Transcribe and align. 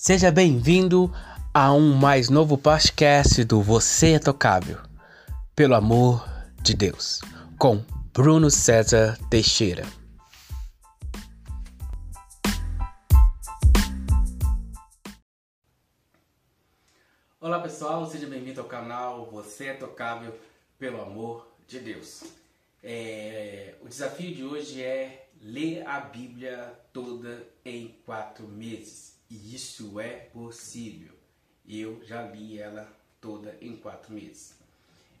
Seja 0.00 0.30
bem-vindo 0.30 1.12
a 1.52 1.72
um 1.72 1.92
mais 1.92 2.30
novo 2.30 2.56
podcast 2.56 3.42
do 3.42 3.60
Você 3.60 4.12
é 4.12 4.18
Tocável, 4.20 4.78
pelo 5.56 5.74
amor 5.74 6.24
de 6.62 6.72
Deus, 6.72 7.20
com 7.58 7.84
Bruno 8.14 8.48
César 8.48 9.18
Teixeira. 9.28 9.84
Olá 17.40 17.58
pessoal, 17.58 18.06
seja 18.06 18.28
bem-vindo 18.28 18.60
ao 18.60 18.68
canal 18.68 19.28
Você 19.32 19.66
é 19.66 19.74
Tocável, 19.74 20.32
pelo 20.78 21.02
amor 21.02 21.52
de 21.66 21.80
Deus. 21.80 22.22
É, 22.84 23.74
o 23.82 23.88
desafio 23.88 24.32
de 24.32 24.44
hoje 24.44 24.80
é 24.80 25.28
ler 25.42 25.84
a 25.88 25.98
Bíblia 25.98 26.72
toda 26.92 27.44
em 27.64 27.96
quatro 28.06 28.46
meses. 28.46 29.17
E 29.30 29.54
isso 29.54 30.00
é 30.00 30.14
possível. 30.32 31.14
Eu 31.66 32.02
já 32.04 32.22
li 32.22 32.58
ela 32.58 32.90
toda 33.20 33.56
em 33.60 33.76
quatro 33.76 34.12
meses. 34.14 34.56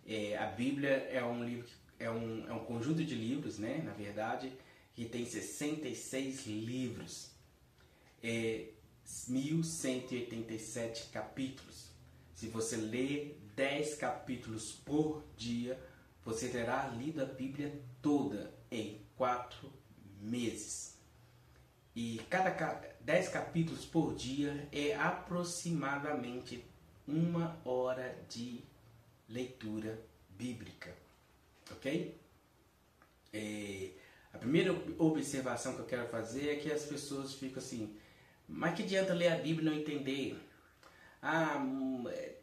É, 0.06 0.36
a 0.38 0.46
Bíblia 0.46 1.08
é 1.10 1.22
um 1.22 1.44
livro, 1.44 1.68
é 1.98 2.10
um, 2.10 2.48
é 2.48 2.52
um 2.52 2.64
conjunto 2.64 3.04
de 3.04 3.14
livros, 3.14 3.58
né? 3.58 3.82
Na 3.84 3.92
verdade, 3.92 4.52
que 4.94 5.04
tem 5.04 5.26
66 5.26 6.46
livros, 6.46 7.30
é, 8.22 8.68
1187 9.28 11.08
capítulos. 11.10 11.88
Se 12.34 12.48
você 12.48 12.76
ler 12.76 13.38
10 13.54 13.94
capítulos 13.96 14.72
por 14.72 15.22
dia, 15.36 15.78
você 16.24 16.48
terá 16.48 16.88
lido 16.88 17.22
a 17.22 17.26
Bíblia 17.26 17.80
toda 18.00 18.54
em 18.70 19.00
quatro 19.16 19.72
meses. 20.20 20.97
E 22.00 22.20
cada 22.30 22.50
10 23.00 23.28
capítulos 23.28 23.84
por 23.84 24.14
dia 24.14 24.68
é 24.70 24.94
aproximadamente 24.94 26.64
uma 27.08 27.60
hora 27.64 28.16
de 28.28 28.60
leitura 29.28 29.98
bíblica. 30.30 30.94
Ok? 31.72 32.16
É, 33.32 33.90
a 34.32 34.38
primeira 34.38 34.72
observação 34.96 35.74
que 35.74 35.80
eu 35.80 35.86
quero 35.86 36.06
fazer 36.06 36.50
é 36.50 36.54
que 36.60 36.70
as 36.70 36.84
pessoas 36.84 37.34
ficam 37.34 37.58
assim, 37.58 37.96
mas 38.46 38.76
que 38.76 38.84
adianta 38.84 39.12
ler 39.12 39.32
a 39.32 39.36
Bíblia 39.38 39.68
e 39.68 39.74
não 39.74 39.80
entender? 39.80 40.40
Ah, 41.20 41.58
hum, 41.58 42.04
é, 42.08 42.36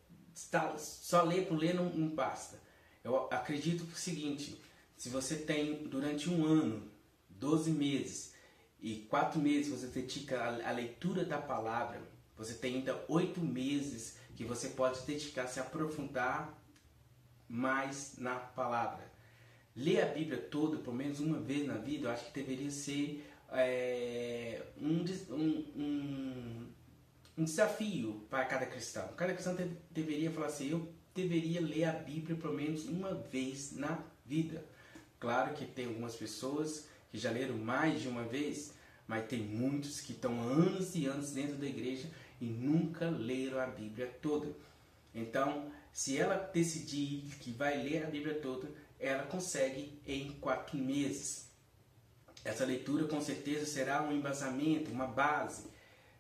só 0.78 1.24
ler 1.24 1.48
por 1.48 1.56
ler 1.58 1.74
não, 1.74 1.86
não 1.86 2.10
basta. 2.10 2.60
Eu 3.02 3.30
acredito 3.32 3.86
o 3.86 3.96
seguinte, 3.96 4.62
se 4.98 5.08
você 5.08 5.38
tem 5.38 5.88
durante 5.88 6.30
um 6.30 6.46
ano, 6.46 6.92
12 7.30 7.72
meses, 7.72 8.35
e 8.80 9.08
quatro 9.10 9.40
meses 9.40 9.72
você 9.72 9.88
dedica 9.88 10.44
à 10.64 10.72
leitura 10.72 11.26
da 11.26 11.38
palavra, 11.38 12.02
você 12.38 12.54
tem 12.54 12.76
ainda 12.76 13.04
oito 13.08 13.40
meses 13.40 14.18
que 14.36 14.44
você 14.44 14.70
pode 14.70 15.02
dedicar 15.06 15.44
a 15.44 15.48
se 15.48 15.60
aprofundar 15.60 16.62
mais 17.48 18.16
na 18.18 18.36
palavra. 18.36 19.12
Ler 19.76 20.02
a 20.02 20.06
Bíblia 20.06 20.38
toda, 20.38 20.78
pelo 20.78 20.96
menos 20.96 21.20
uma 21.20 21.40
vez 21.40 21.66
na 21.66 21.76
vida, 21.76 22.08
eu 22.08 22.12
acho 22.12 22.26
que 22.26 22.40
deveria 22.40 22.72
ser 22.72 23.26
é, 23.52 24.62
um, 24.78 25.04
um, 25.34 26.72
um, 27.38 27.44
desafio 27.44 28.26
para 28.30 28.46
cada 28.46 28.66
cristão. 28.66 29.08
Cada 29.16 29.34
cristão 29.34 29.56
deveria 29.92 30.32
falar 30.32 30.48
assim: 30.48 30.70
eu 30.70 30.94
deveria 31.14 31.62
ler 31.62 31.86
a 31.86 31.94
Bíblia 31.94 32.36
pelo 32.36 32.54
menos 32.54 32.86
uma 32.86 33.14
vez 33.14 33.74
na 33.76 34.04
vida. 34.26 34.66
Claro 35.20 35.54
que 35.54 35.66
tem 35.66 35.86
algumas 35.86 36.16
pessoas 36.16 36.88
que 37.16 37.22
já 37.22 37.32
leram 37.32 37.58
mais 37.58 38.02
de 38.02 38.10
uma 38.10 38.26
vez, 38.26 38.74
mas 39.08 39.26
tem 39.26 39.40
muitos 39.40 40.02
que 40.02 40.12
estão 40.12 40.38
anos 40.42 40.96
e 40.96 41.06
anos 41.06 41.32
dentro 41.32 41.56
da 41.56 41.66
igreja 41.66 42.10
e 42.42 42.46
nunca 42.46 43.10
leram 43.10 43.62
a 43.62 43.68
Bíblia 43.68 44.08
toda. 44.22 44.52
Então, 45.14 45.72
se 45.94 46.18
ela 46.18 46.36
decidir 46.36 47.22
que 47.40 47.52
vai 47.52 47.82
ler 47.82 48.04
a 48.04 48.10
Bíblia 48.10 48.36
toda, 48.36 48.70
ela 49.00 49.24
consegue 49.24 49.98
em 50.06 50.34
quatro 50.42 50.78
meses. 50.78 51.48
Essa 52.44 52.66
leitura 52.66 53.08
com 53.08 53.22
certeza 53.22 53.66
será 53.66 54.04
um 54.04 54.12
embasamento, 54.12 54.92
uma 54.92 55.08
base. 55.08 55.68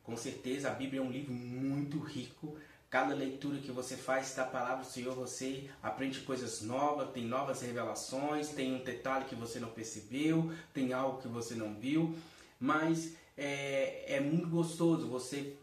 Com 0.01 0.16
certeza 0.16 0.72
a 0.72 0.73
Bíblia 0.73 1.01
é 1.01 1.03
um 1.03 1.11
livro 1.11 1.34
muito 1.34 2.00
rico. 2.00 2.57
Cada 2.90 3.13
leitura 3.13 3.59
que 3.59 3.72
você 3.72 3.97
faz 3.97 4.34
da 4.35 4.46
palavra 4.46 4.85
do 4.85 4.90
Senhor, 4.90 5.13
você 5.16 5.69
aprende 5.84 6.22
coisas 6.22 6.62
novas, 6.62 7.12
tem 7.12 7.25
novas 7.25 7.62
revelações, 7.62 8.50
tem 8.50 8.75
um 8.75 8.84
detalhe 8.84 9.25
que 9.25 9.35
você 9.35 9.59
não 9.59 9.69
percebeu, 9.69 10.53
tem 10.73 10.94
algo 10.94 11.22
que 11.22 11.28
você 11.28 11.56
não 11.56 11.73
viu 11.73 12.16
mas 12.59 13.16
é, 13.38 14.16
é 14.16 14.19
muito 14.19 14.47
gostoso 14.47 15.07
você 15.07 15.56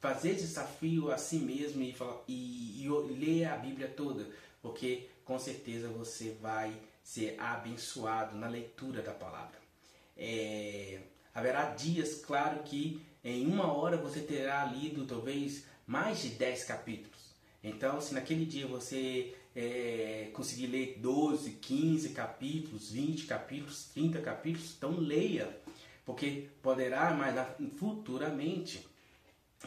fazer 0.00 0.34
desafio 0.34 1.10
a 1.10 1.18
si 1.18 1.36
mesmo 1.36 1.82
e, 1.82 1.94
e, 2.28 2.84
e 2.84 2.88
ler 2.88 3.44
a 3.46 3.56
Bíblia 3.56 3.88
toda, 3.88 4.26
porque 4.62 5.08
com 5.24 5.38
certeza 5.38 5.88
você 5.88 6.36
vai 6.40 6.72
ser 7.02 7.38
abençoado 7.38 8.36
na 8.36 8.48
leitura 8.48 9.02
da 9.02 9.12
palavra. 9.12 9.58
É, 10.16 11.00
haverá 11.34 11.70
dias, 11.70 12.14
claro, 12.24 12.62
que 12.62 13.04
em 13.24 13.46
uma 13.46 13.72
hora 13.72 13.96
você 13.96 14.20
terá 14.20 14.64
lido 14.64 15.04
talvez 15.04 15.64
mais 15.86 16.22
de 16.22 16.30
10 16.30 16.64
capítulos. 16.64 17.34
Então, 17.62 18.00
se 18.00 18.14
naquele 18.14 18.44
dia 18.44 18.66
você 18.66 19.34
é, 19.54 20.30
conseguir 20.32 20.66
ler 20.66 20.98
12, 20.98 21.52
15 21.52 22.10
capítulos, 22.10 22.90
20 22.90 23.26
capítulos, 23.26 23.84
30 23.94 24.20
capítulos, 24.20 24.74
então 24.76 24.92
leia 24.92 25.62
porque 26.06 26.48
poderá 26.62 27.12
mais 27.12 27.34
futuramente 27.76 28.86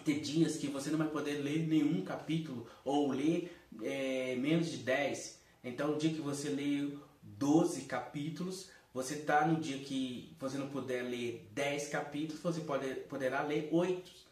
ter 0.06 0.22
dias 0.22 0.56
que 0.56 0.68
você 0.68 0.90
não 0.90 0.97
vai 0.97 1.09
poder 1.09 1.40
ler 1.40 1.68
nenhum 1.68 2.02
capítulo 2.02 2.66
ou 2.85 3.12
ler 3.12 3.53
é, 3.84 4.35
menos 4.38 4.72
de 4.72 4.78
10. 4.78 5.38
Então, 5.62 5.90
no 5.90 5.97
dia 5.97 6.13
que 6.13 6.22
você 6.22 6.47
lê 6.50 6.94
12 7.22 7.81
capítulos, 7.81 8.69
você 8.94 9.16
está 9.16 9.46
no 9.46 9.59
dia 9.59 9.78
que 9.79 10.34
você 10.40 10.58
não 10.58 10.69
puder 10.69 11.03
ler 11.03 11.46
10 11.52 11.90
capítulos, 11.90 12.41
você 12.41 12.62
pode, 12.62 12.88
poderá 13.02 13.44
ler 13.44 13.68
8. 13.69 14.28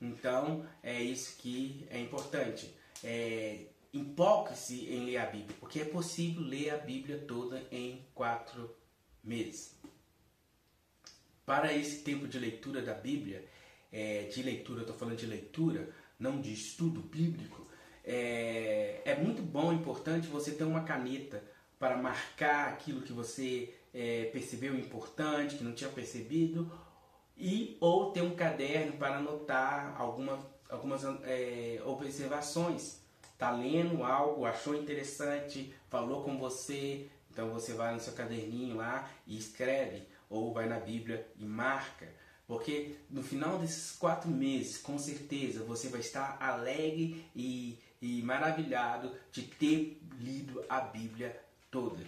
Então, 0.00 0.66
é 0.82 1.02
isso 1.02 1.36
que 1.38 1.86
é 1.90 1.98
importante. 2.00 2.74
É, 3.02 3.66
Empolgue-se 3.92 4.92
em 4.92 5.04
ler 5.04 5.18
a 5.18 5.26
Bíblia, 5.26 5.56
porque 5.60 5.80
é 5.80 5.84
possível 5.84 6.42
ler 6.42 6.70
a 6.70 6.76
Bíblia 6.78 7.18
toda 7.28 7.62
em 7.70 8.04
quatro 8.12 8.74
meses 9.22 9.74
para 11.44 11.72
esse 11.72 12.02
tempo 12.02 12.26
de 12.26 12.38
leitura 12.38 12.82
da 12.82 12.94
Bíblia, 12.94 13.44
é, 13.92 14.22
de 14.24 14.42
leitura, 14.42 14.80
estou 14.80 14.96
falando 14.96 15.16
de 15.16 15.26
leitura, 15.26 15.90
não 16.18 16.40
de 16.40 16.52
estudo 16.52 17.00
bíblico, 17.00 17.66
é, 18.04 19.00
é 19.04 19.14
muito 19.16 19.42
bom, 19.42 19.72
importante 19.72 20.26
você 20.26 20.52
ter 20.52 20.64
uma 20.64 20.84
caneta 20.84 21.42
para 21.78 21.96
marcar 21.96 22.68
aquilo 22.68 23.02
que 23.02 23.12
você 23.12 23.74
é, 23.92 24.24
percebeu 24.32 24.74
importante, 24.74 25.56
que 25.56 25.64
não 25.64 25.72
tinha 25.72 25.90
percebido, 25.90 26.70
e 27.36 27.76
ou 27.80 28.10
ter 28.12 28.22
um 28.22 28.34
caderno 28.34 28.92
para 28.92 29.16
anotar 29.16 29.94
alguma, 30.00 30.38
algumas 30.68 31.04
é, 31.24 31.80
observações. 31.84 33.02
Está 33.32 33.50
lendo 33.50 34.04
algo, 34.04 34.46
achou 34.46 34.74
interessante, 34.74 35.74
falou 35.90 36.22
com 36.22 36.38
você, 36.38 37.08
então 37.30 37.50
você 37.50 37.72
vai 37.72 37.92
no 37.92 38.00
seu 38.00 38.12
caderninho 38.12 38.76
lá 38.76 39.10
e 39.26 39.36
escreve 39.36 40.06
ou 40.30 40.52
vai 40.52 40.68
na 40.68 40.78
Bíblia 40.78 41.26
e 41.36 41.44
marca, 41.44 42.08
porque 42.46 42.96
no 43.10 43.22
final 43.22 43.58
desses 43.58 43.92
quatro 43.92 44.30
meses, 44.30 44.78
com 44.78 44.98
certeza, 44.98 45.64
você 45.64 45.88
vai 45.88 46.00
estar 46.00 46.36
alegre 46.40 47.24
e, 47.34 47.78
e 48.00 48.22
maravilhado 48.22 49.14
de 49.32 49.42
ter 49.42 50.00
lido 50.18 50.64
a 50.68 50.80
Bíblia 50.80 51.40
toda. 51.70 52.02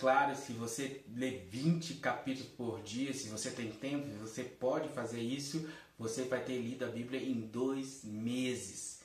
Claro, 0.00 0.34
se 0.34 0.54
você 0.54 1.04
lê 1.14 1.30
20 1.30 1.96
capítulos 1.96 2.48
por 2.52 2.80
dia, 2.80 3.12
se 3.12 3.28
você 3.28 3.50
tem 3.50 3.70
tempo, 3.70 4.08
você 4.18 4.42
pode 4.42 4.88
fazer 4.88 5.20
isso, 5.20 5.68
você 5.98 6.22
vai 6.24 6.42
ter 6.42 6.58
lido 6.58 6.86
a 6.86 6.88
Bíblia 6.88 7.22
em 7.22 7.38
dois 7.38 8.02
meses. 8.02 9.02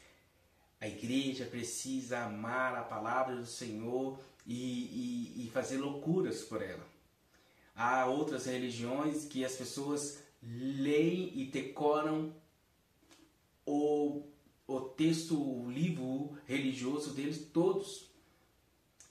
A 0.79 0.87
igreja 0.87 1.43
precisa 1.43 2.19
amar 2.19 2.75
a 2.75 2.81
palavra 2.81 3.35
do 3.35 3.45
Senhor 3.45 4.17
e, 4.47 5.33
e, 5.35 5.45
e 5.45 5.49
fazer 5.49 5.79
loucuras 5.79 6.43
por 6.43 6.61
ela. 6.61 6.87
Há 7.75 8.05
outras 8.05 8.45
religiões 8.45 9.25
que 9.25 9.43
as 9.43 9.53
pessoas 9.53 10.23
leem 10.41 11.29
e 11.35 11.43
decoram 11.47 12.33
o, 13.65 14.23
o 14.65 14.79
texto, 14.79 15.37
o 15.37 15.69
livro 15.69 16.37
religioso 16.45 17.11
deles 17.11 17.49
todos. 17.51 18.14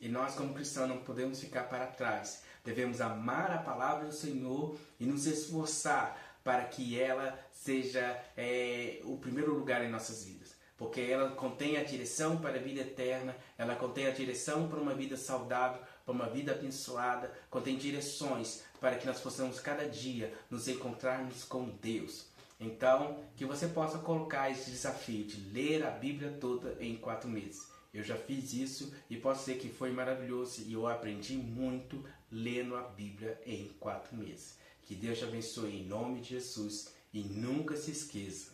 E 0.01 0.09
nós, 0.09 0.35
como 0.35 0.55
cristãos, 0.55 0.89
não 0.89 0.99
podemos 0.99 1.41
ficar 1.41 1.65
para 1.65 1.87
trás. 1.87 2.43
Devemos 2.65 3.01
amar 3.01 3.51
a 3.51 3.59
palavra 3.59 4.07
do 4.07 4.13
Senhor 4.13 4.77
e 4.99 5.07
nos 5.07 5.27
esforçar 5.27 6.19
para 6.43 6.65
que 6.65 7.01
ela 7.01 7.39
seja 7.51 8.23
é, 8.37 9.01
o 9.05 9.17
primeiro 9.17 9.55
lugar 9.55 9.83
em 9.85 9.91
nossas 9.91 10.25
vidas. 10.25 10.55
Porque 10.77 11.01
ela 11.01 11.31
contém 11.31 11.77
a 11.77 11.85
direção 11.85 12.37
para 12.37 12.59
a 12.59 12.63
vida 12.63 12.81
eterna, 12.81 13.35
ela 13.57 13.77
contém 13.77 14.07
a 14.07 14.11
direção 14.11 14.69
para 14.69 14.81
uma 14.81 14.93
vida 14.93 15.17
saudável, 15.17 15.81
para 16.05 16.13
uma 16.13 16.29
vida 16.29 16.53
abençoada, 16.53 17.33
contém 17.49 17.77
direções 17.77 18.63
para 18.81 18.97
que 18.97 19.07
nós 19.07 19.21
possamos 19.21 19.61
cada 19.61 19.89
dia 19.89 20.35
nos 20.51 20.69
encontrarmos 20.69 21.45
com 21.45 21.69
Deus. 21.81 22.27
Então, 22.61 23.19
que 23.37 23.45
você 23.45 23.69
possa 23.69 23.99
colocar 23.99 24.51
esse 24.51 24.71
desafio 24.71 25.25
de 25.25 25.41
ler 25.51 25.85
a 25.85 25.91
Bíblia 25.91 26.37
toda 26.41 26.77
em 26.81 26.97
quatro 26.97 27.29
meses. 27.29 27.74
Eu 27.95 28.03
já 28.03 28.17
fiz 28.17 28.53
isso 28.53 28.93
e 29.09 29.17
posso 29.17 29.45
dizer 29.47 29.59
que 29.61 29.69
foi 29.69 29.93
maravilhoso 29.93 30.63
e 30.67 30.73
eu 30.73 30.89
aprendi 30.89 31.37
muito 31.37 32.05
lendo 32.29 32.75
a 32.75 32.83
Bíblia 32.83 33.41
em 33.47 33.69
quatro 33.79 34.17
meses. 34.17 34.59
Que 34.83 34.97
Deus 34.97 35.17
te 35.17 35.25
abençoe 35.25 35.77
em 35.77 35.87
nome 35.87 36.21
de 36.21 36.31
Jesus 36.31 36.93
e 37.13 37.23
nunca 37.23 37.77
se 37.77 37.93
esqueça. 37.93 38.51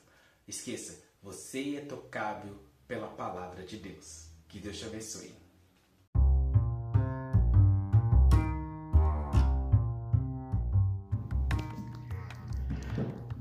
Esqueça, 0.47 1.03
você 1.23 1.77
é 1.77 1.81
tocável 1.81 2.55
pela 2.87 3.09
palavra 3.09 3.65
de 3.65 3.79
Deus. 3.79 4.27
Que 4.47 4.59
Deus 4.61 4.79
te 4.79 4.85
abençoe. 4.85 5.33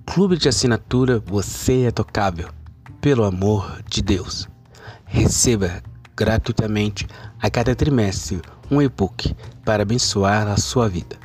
Clube 0.06 0.38
de 0.38 0.48
assinatura 0.48 1.20
Você 1.20 1.84
é 1.84 1.92
Tocável. 1.92 2.50
Pelo 3.00 3.24
amor 3.26 3.84
de 3.84 4.02
Deus. 4.02 4.48
Receba 5.06 5.84
gratuitamente 6.20 7.08
a 7.40 7.50
cada 7.50 7.74
trimestre 7.74 8.42
um 8.70 8.82
e-book 8.82 9.34
para 9.64 9.84
abençoar 9.84 10.50
a 10.50 10.58
sua 10.58 10.90
vida. 10.90 11.16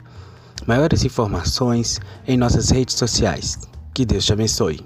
Maiores 0.69 1.05
informações 1.05 2.01
em 2.29 2.37
nossas 2.37 2.71
redes 2.71 2.95
sociais. 2.95 3.59
Que 3.93 4.07
Deus 4.07 4.25
te 4.25 4.33
abençoe. 4.33 4.81